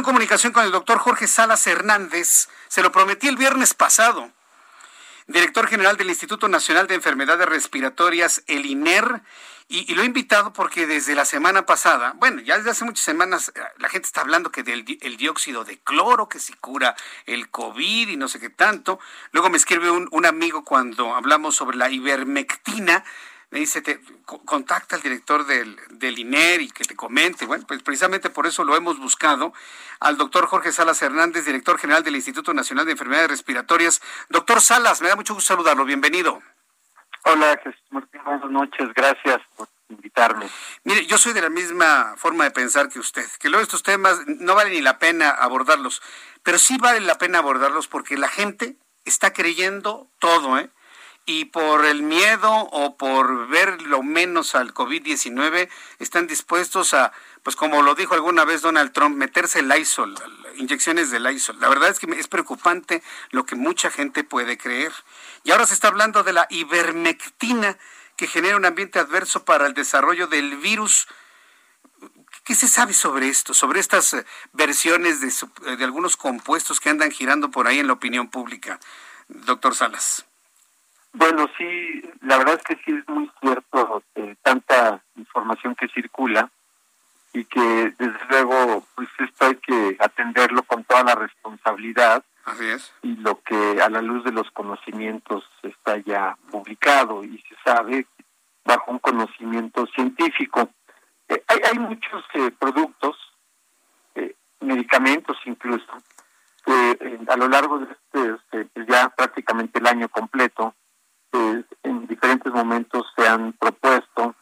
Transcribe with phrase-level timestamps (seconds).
[0.00, 2.48] Tengo comunicación con el doctor Jorge Salas Hernández.
[2.68, 4.32] Se lo prometí el viernes pasado.
[5.26, 9.20] Director general del Instituto Nacional de Enfermedades Respiratorias, el INER.
[9.68, 13.52] Y, lo he invitado porque desde la semana pasada, bueno, ya desde hace muchas semanas,
[13.54, 16.96] eh, la gente está hablando que del el dióxido de cloro, que si cura
[17.26, 19.00] el COVID y no sé qué tanto.
[19.32, 23.04] Luego me escribe un, un amigo cuando hablamos sobre la ivermectina,
[23.50, 27.46] me dice, te, contacta al director del, del INER y que te comente.
[27.46, 29.52] Bueno, pues precisamente por eso lo hemos buscado
[29.98, 34.00] al doctor Jorge Salas Hernández, director general del Instituto Nacional de Enfermedades Respiratorias.
[34.28, 35.84] Doctor Salas, me da mucho gusto saludarlo.
[35.84, 36.40] Bienvenido.
[37.24, 38.20] Hola, Jesús Martín.
[38.24, 38.88] Buenas noches.
[38.94, 40.48] Gracias por invitarme.
[40.84, 44.20] Mire, yo soy de la misma forma de pensar que usted, que luego estos temas
[44.26, 46.00] no vale ni la pena abordarlos,
[46.44, 50.70] pero sí vale la pena abordarlos porque la gente está creyendo todo, ¿eh?
[51.26, 55.68] Y por el miedo o por ver lo menos al COVID-19
[55.98, 57.12] están dispuestos a,
[57.42, 60.16] pues como lo dijo alguna vez Donald Trump, meterse el ISOL,
[60.56, 61.60] inyecciones del ISOL.
[61.60, 64.92] La verdad es que es preocupante lo que mucha gente puede creer.
[65.44, 67.78] Y ahora se está hablando de la ivermectina
[68.16, 71.06] que genera un ambiente adverso para el desarrollo del virus.
[72.44, 77.10] ¿Qué se sabe sobre esto, sobre estas eh, versiones de, de algunos compuestos que andan
[77.10, 78.80] girando por ahí en la opinión pública?
[79.28, 80.26] Doctor Salas.
[81.12, 86.50] Bueno, sí, la verdad es que sí es muy cierto eh, tanta información que circula
[87.32, 92.92] y que desde luego pues esto hay que atenderlo con toda la responsabilidad Así es.
[93.02, 98.06] y lo que a la luz de los conocimientos está ya publicado y se sabe
[98.64, 100.70] bajo un conocimiento científico.
[101.28, 103.16] Eh, hay, hay muchos eh, productos,
[104.60, 105.90] medicamentos incluso,
[106.64, 110.74] que a lo largo de este, este, ya prácticamente el año completo
[112.60, 114.34] momentos se han propuesto,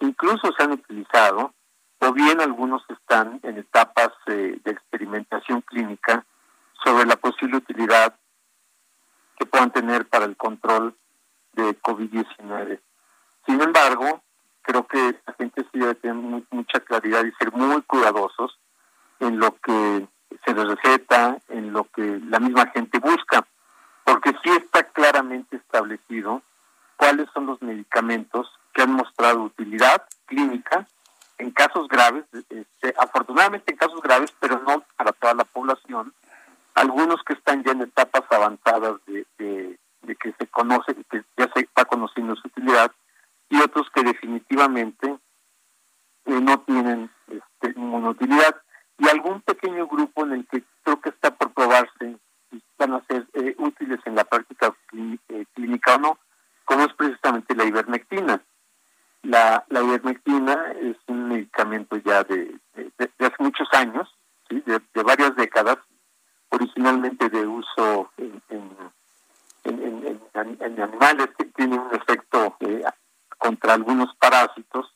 [0.00, 1.52] incluso se han utilizado,
[1.98, 6.24] o bien algunos están en etapas eh, de experimentación clínica
[6.84, 8.14] sobre la posible utilidad
[9.38, 10.94] que puedan tener para el control
[11.52, 12.80] de COVID-19.
[13.46, 14.22] Sin embargo,
[14.62, 18.58] creo que la gente sí debe tener mucha claridad y ser muy cuidadosos
[19.20, 20.06] en lo que
[20.44, 23.46] se les receta, en lo que la misma gente busca
[24.06, 26.40] porque sí está claramente establecido
[26.96, 30.86] cuáles son los medicamentos que han mostrado utilidad clínica
[31.38, 36.12] en casos graves, este, afortunadamente en casos graves, pero no para toda la población,
[36.74, 39.26] algunos que están ya en etapas avanzadas de,
[40.20, 42.90] que se conoce, que ya se va conociendo su utilidad,
[43.48, 45.18] y otros que definitivamente
[46.26, 48.56] eh, no tienen este, ninguna utilidad,
[48.98, 52.16] y algún pequeño grupo en el que creo que está por probarse
[52.78, 56.18] van a ser eh, útiles en la práctica eh, clínica o no,
[56.66, 58.42] como es precisamente la ivermectina.
[59.22, 62.54] La, la ivermectina es un medicamento ya de,
[63.18, 64.08] hace muchos años,
[64.50, 65.78] de, varias décadas,
[66.50, 72.84] originalmente de uso en, en, animales, que tiene un efecto eh,
[73.38, 74.92] contra algunos parásitos,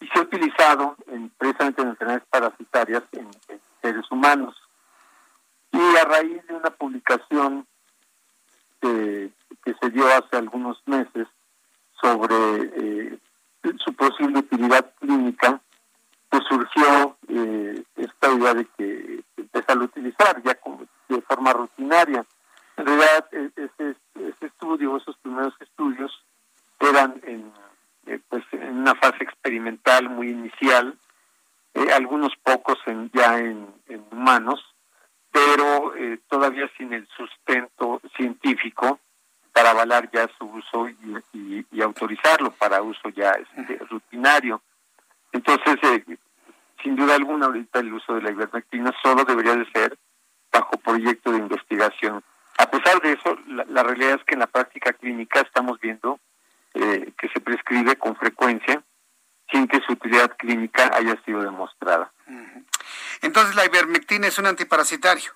[0.00, 3.28] y se ha utilizado en, precisamente en enfermedades parasitarias en
[3.80, 4.54] seres humanos.
[5.72, 7.66] Y a raíz de una publicación
[8.80, 9.30] que
[9.80, 10.06] se dio
[10.86, 11.28] meses
[12.00, 12.34] sobre
[12.76, 13.18] eh,
[13.84, 15.60] su posible utilidad clínica,
[16.28, 22.24] pues surgió eh, esta idea de que empezar a utilizar ya como de forma rutinaria.
[22.76, 26.12] En realidad, e, ese, ese estudio, esos primeros estudios,
[26.78, 27.52] eran en,
[28.06, 30.96] eh, pues, en una fase experimental muy inicial,
[31.94, 33.68] algunos pocos en, ya en
[34.10, 34.60] humanos,
[35.32, 38.98] pero eh, todavía sin el sustento científico
[39.60, 44.62] para avalar ya su uso y, autorizarlo para uso ya este, rutinario.
[45.32, 46.16] Entonces, eh,
[46.82, 49.98] sin duda alguna, ahorita el uso de la ivermectina solo debería de ser
[50.50, 52.24] bajo proyecto de investigación.
[52.56, 56.18] A pesar de eso, la, realidad es que en la práctica clínica estamos viendo
[56.72, 58.82] eh, que se prescribe con frecuencia
[59.50, 62.10] sin que su utilidad clínica haya sido demostrada.
[63.20, 65.32] Entonces, la ivermectina es un antiparasitario.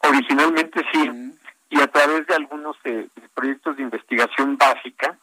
[0.00, 1.34] Originalmente sí,
[1.70, 5.18] y a través de algunos eh, proyectos de investigación básica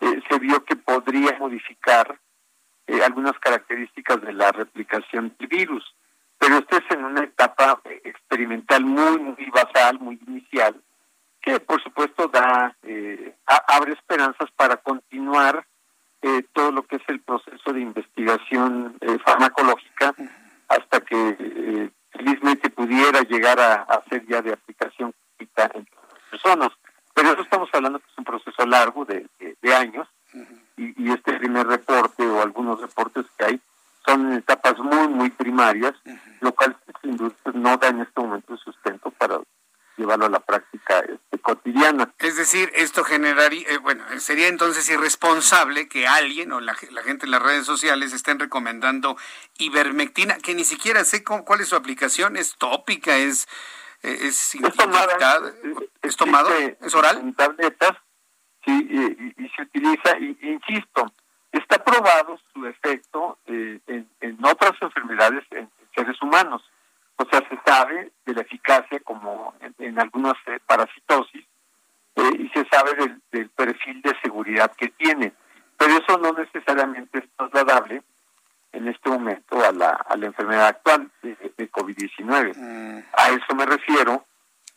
[0.00, 2.18] eh, se vio que podría modificar
[2.90, 5.94] eh, algunas características de la replicación del virus.
[6.38, 10.74] Pero esto es en una etapa experimental muy, muy basal, muy inicial,
[11.40, 15.64] que por supuesto da, eh, abre esperanzas para continuar
[16.22, 20.12] eh, todo lo que es el proceso de investigación farmacológica
[20.68, 25.14] hasta que felizmente pudiera llegar a, a, ser ya de aplicación
[25.56, 25.86] en
[26.30, 26.70] personas.
[27.14, 30.08] Pero eso estamos hablando que es un proceso largo de, de, años
[30.76, 33.60] y, y, este primer reporte o algunos reportes que hay
[34.04, 35.94] son en etapas muy, muy primarias,
[36.40, 39.40] lo cual sin duda no da en este momento sustento para
[40.00, 42.12] llevarlo a la práctica este, cotidiana.
[42.18, 47.30] Es decir, esto generaría, eh, bueno, sería entonces irresponsable que alguien o la, gente en
[47.30, 49.16] las redes sociales estén recomendando
[49.58, 53.46] ivermectina, que ni siquiera sé cuál es su aplicación, es tópica, es
[54.02, 55.52] es, es tomada,
[56.02, 56.50] es, tomado,
[56.80, 57.18] es oral.
[57.18, 57.92] En tabletas,
[58.64, 58.72] sí,
[59.36, 61.12] y, se utiliza, y, insisto,
[61.52, 66.62] está probado su efecto eh, en, en, otras enfermedades en, seres humanos.
[67.16, 71.44] O sea, se sabe de la eficacia como en, algunas eh, parasitosis
[72.16, 75.32] eh, y se sabe del, del perfil de seguridad que tiene.
[75.76, 78.02] Pero eso no necesariamente es trasladable
[78.72, 81.36] en este momento a la, a la enfermedad actual de,
[81.70, 82.56] COVID-19.
[82.56, 83.04] Mm.
[83.16, 84.24] A eso me refiero,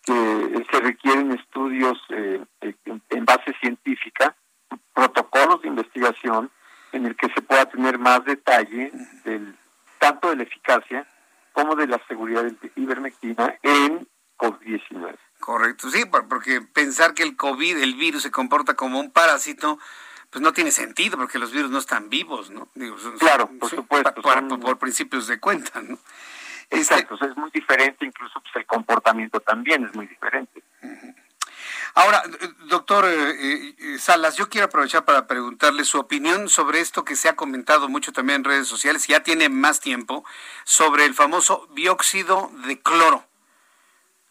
[0.03, 2.43] que se requieren estudios eh,
[3.09, 4.35] en base científica,
[4.93, 6.51] protocolos de investigación
[6.91, 8.91] en el que se pueda tener más detalle
[9.23, 9.55] del
[9.99, 11.07] tanto de la eficacia
[11.53, 14.07] como de la seguridad de ivermectina en
[14.37, 15.15] COVID-19.
[15.39, 19.79] Correcto, sí, porque pensar que el COVID, el virus, se comporta como un parásito,
[20.33, 22.67] pues no tiene sentido porque los virus no están vivos, ¿no?
[23.19, 24.11] claro, por supuesto.
[24.59, 25.99] Por, principios de cuenta, ¿no?
[26.71, 30.63] Exacto, es muy diferente, incluso pues, el comportamiento también es muy diferente.
[31.93, 32.23] Ahora,
[32.65, 37.29] doctor eh, eh, Salas, yo quiero aprovechar para preguntarle su opinión sobre esto que se
[37.29, 40.25] ha comentado mucho también en redes sociales, ya tiene más tiempo,
[40.63, 43.23] sobre el famoso dióxido de cloro.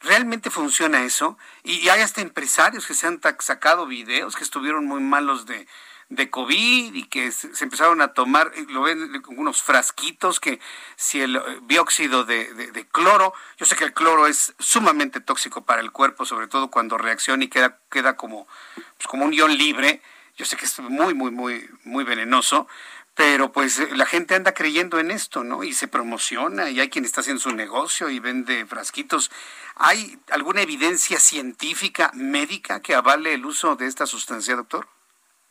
[0.00, 1.38] ¿Realmente funciona eso?
[1.62, 5.68] Y hay hasta empresarios que se han sacado videos que estuvieron muy malos de,
[6.14, 10.60] de COVID y que se, empezaron a tomar, eh, lo ven unos frasquitos que
[10.96, 15.64] si el eh, dióxido de, de, cloro, yo sé que el cloro es sumamente tóxico
[15.64, 19.56] para el cuerpo, sobre todo cuando reacciona y queda, queda como, pues como un ion
[19.56, 20.02] libre,
[20.36, 22.68] yo sé que es muy, muy, muy, muy venenoso,
[23.14, 25.64] pero pues eh, la gente anda creyendo en esto, ¿no?
[25.64, 29.30] Y se promociona y hay quien está haciendo su negocio y vende frasquitos.
[29.76, 34.88] ¿Hay alguna evidencia científica, médica que avale el uso de esta sustancia, doctor?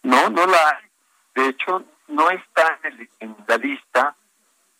[0.03, 0.85] No, no la hay.
[1.35, 2.79] De hecho, no está
[3.19, 4.15] en, la lista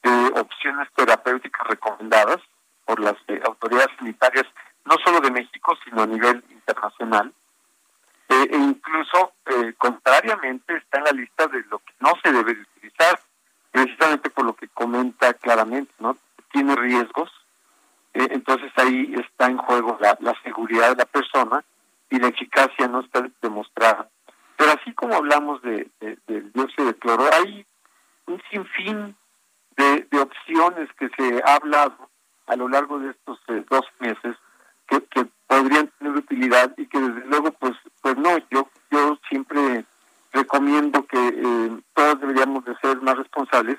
[0.03, 2.39] de opciones terapéuticas recomendadas
[2.85, 4.45] por las eh, autoridades sanitarias,
[4.85, 7.31] no solo de México, sino a nivel internacional.
[8.29, 12.55] Eh, e incluso, eh, contrariamente, está en la lista de lo que no se debe
[12.55, 13.19] de utilizar,
[13.71, 16.17] precisamente por lo que comenta claramente, ¿no?
[16.51, 17.31] Tiene riesgos,
[18.13, 21.63] entonces ahí está en juego la, la seguridad de la persona
[22.09, 24.09] y la eficacia no está demostrada.
[24.71, 27.65] Así como hablamos de, del dióxido de cloro, hay
[28.27, 29.15] un sinfín
[29.75, 32.09] de, de, opciones que se ha hablado
[32.47, 34.35] a lo largo de estos eh, dos meses
[34.87, 39.85] que, que, podrían tener utilidad y que desde luego pues pues no yo yo siempre
[40.31, 43.77] recomiendo que eh, todos deberíamos de ser más responsables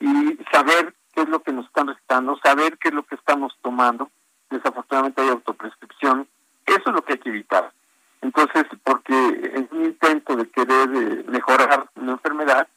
[0.00, 3.56] y saber qué es lo que nos están recetando, saber qué es lo que estamos
[3.62, 4.10] tomando.
[4.50, 6.28] Desafortunadamente hay autoprescripción.
[6.66, 7.72] Eso es lo que hay que evitar.
[8.20, 12.68] Entonces, porque en un intento de querer eh, mejorar una enfermedad,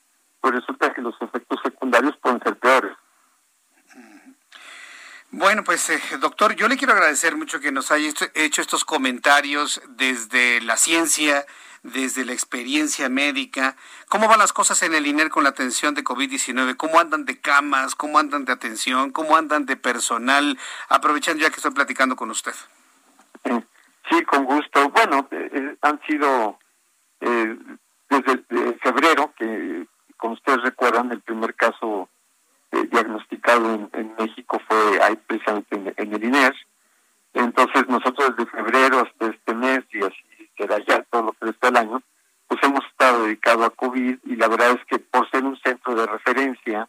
[0.42, 2.96] pues resulta que los efectos secundarios pueden ser peores.
[5.32, 10.62] Bueno, eh, doctor, yo le quiero agradecer mucho que nos haya hecho estos comentarios desde
[10.62, 11.46] la ciencia,
[11.84, 13.76] desde la experiencia médica.
[14.10, 16.78] ¿Cómo van las cosas en el INER con la atención de COVID-19?
[16.78, 17.96] ¿Cómo andan de camas?
[17.96, 19.12] ¿Cómo andan de atención?
[19.12, 20.58] ¿Cómo andan de personal?
[20.90, 22.54] Aprovechando ya que estoy platicando con usted.
[24.10, 24.90] Sí, con gusto.
[24.90, 26.60] Bueno, eh, eh, han sido
[27.20, 29.88] desde febrero, que
[30.18, 32.10] como ustedes recuerdan, el primer caso
[32.84, 36.56] diagnosticado en, México fue ahí precisamente en, el INER.
[37.34, 41.68] Entonces nosotros desde febrero hasta este mes y así será ya todo lo que está
[41.68, 42.02] el año,
[42.48, 45.96] pues hemos estado dedicados a COVID y la verdad es que por ser un centro
[45.96, 46.88] de referencia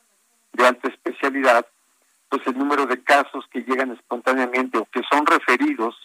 [0.53, 1.67] de alta especialidad,
[2.29, 5.97] pues el número de casos que llegan espontáneamente o que son referidos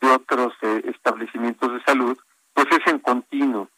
[0.00, 2.16] de otros eh, establecimientos de salud,
[2.54, 3.68] pues es en continuo.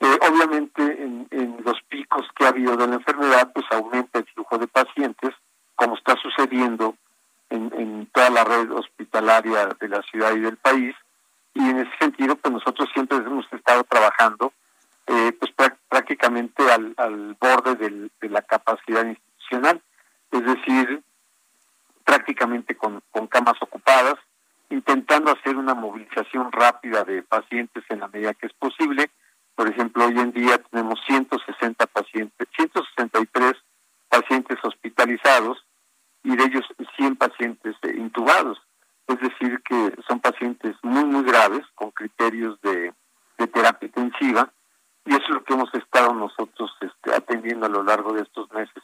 [0.00, 4.58] Eh, obviamente en, los picos que ha habido de la enfermedad, pues aumenta el flujo
[4.58, 5.34] de pacientes,
[5.76, 6.96] como está sucediendo
[7.50, 10.94] en, en toda la red hospitalaria de la ciudad y del país,
[11.54, 14.52] y en ese sentido, pues nosotros siempre hemos estado trabajando
[15.06, 15.52] eh, pues
[15.88, 19.80] prácticamente al, al borde de la capacidad institucional,
[20.32, 21.02] es decir,
[22.04, 24.16] prácticamente con, con camas ocupadas,
[24.70, 29.10] intentando hacer una movilización rápida de pacientes en la medida que es posible.
[29.54, 33.52] Por ejemplo, hoy en día tenemos 160 pacientes, 163
[34.08, 35.64] pacientes hospitalizados
[36.22, 36.64] y de ellos
[36.96, 38.60] 100 pacientes eh, intubados.
[39.06, 42.92] Es decir, que son pacientes muy, muy graves con criterios de,
[43.52, 44.50] terapia intensiva
[45.04, 48.50] y eso es lo que hemos estado nosotros este, atendiendo a lo largo de estos
[48.52, 48.82] meses.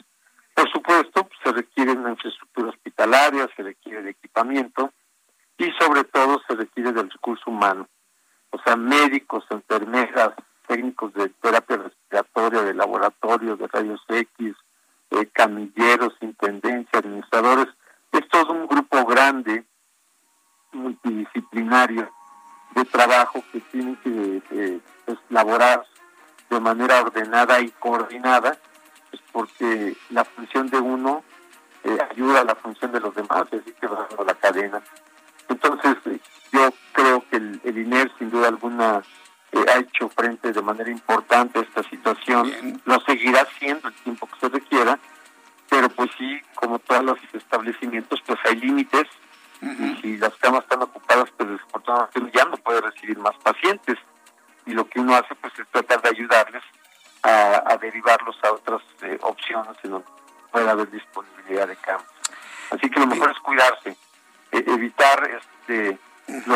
[0.54, 2.68] Por supuesto, pues, se requiere una infraestructura
[3.31, 4.93] se requiere de equipamiento
[5.57, 7.88] y sobre todo se requiere del recurso humano.
[8.50, 10.35] O sea, médicos, enfermeras,
[10.67, 14.57] técnicos de terapia respiratoria, de laboratorio, de rayos X,
[15.11, 17.69] eh, camilleros, intendencia, administradores.
[18.11, 19.64] Es todo un grupo grande,
[20.73, 22.11] multidisciplinario,
[22.75, 24.81] de trabajo que tiene que eh,
[25.31, 25.85] elaborar
[26.50, 28.59] de manera ordenada y coordinada
[29.11, 31.23] pues porque la función de uno
[31.85, 34.81] eh, ayuda a la función de los demás, así que va la cadena.
[35.49, 36.21] Entonces, eh,
[36.53, 39.03] yo creo que el, INER, sin duda alguna,
[39.53, 44.27] eh, ha hecho frente de manera importante a esta situación, lo seguirá haciendo el tiempo
[44.27, 44.99] que se requiera,
[45.69, 49.09] pero pues sí, como todos los establecimientos, pues hay límites,
[49.62, 53.97] y si las camas están ocupadas, pues desafortunadamente ya no puede recibir más pacientes,
[54.67, 56.62] y lo que uno hace pues es tratar de ayudarles
[57.23, 60.07] a, derivarlos a otras eh, opciones en donde
[60.51, 60.91] pueda haber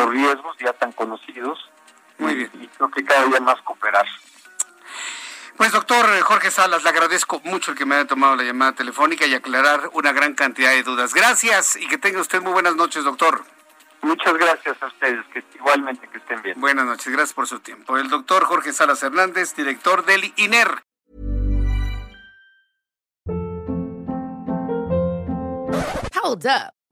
[0.07, 1.59] los riesgos ya tan conocidos
[2.17, 2.51] Muy bien.
[2.53, 4.05] y creo que cada día más cooperar.
[5.57, 9.25] Pues doctor Jorge Salas, le agradezco mucho el que me haya tomado la llamada telefónica
[9.25, 11.13] y aclarar una gran cantidad de dudas.
[11.13, 13.43] Gracias y que tenga usted muy buenas noches, doctor.
[14.01, 16.59] Muchas gracias a ustedes, que igualmente que estén bien.
[16.61, 17.97] Buenas noches, gracias por su tiempo.
[17.97, 20.83] El doctor Jorge Salas Hernández, director del INER.
[26.23, 26.76] Hold up.